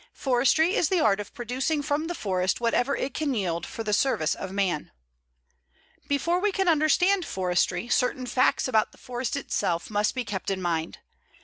Forestry 0.15 0.73
is 0.73 0.89
the 0.89 0.99
art 0.99 1.19
of 1.19 1.31
producing 1.31 1.83
from 1.83 2.07
the 2.07 2.15
forest 2.15 2.59
whatever 2.59 2.95
it 2.95 3.13
can 3.13 3.35
yield 3.35 3.67
for 3.67 3.83
the 3.83 3.93
service 3.93 4.33
of 4.33 4.51
man. 4.51 4.89
Before 6.07 6.39
we 6.39 6.51
can 6.51 6.67
understand 6.67 7.23
forestry, 7.23 7.87
certain 7.87 8.25
facts 8.25 8.67
about 8.67 8.93
the 8.93 8.97
forest 8.97 9.35
itself 9.35 9.91
must 9.91 10.15
be 10.15 10.25
kept 10.25 10.49
in 10.49 10.59
mind. 10.59 10.97